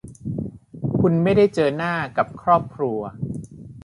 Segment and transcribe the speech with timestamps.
[0.99, 2.99] คุณไม่ได้เจอหน้ากับครอบครัว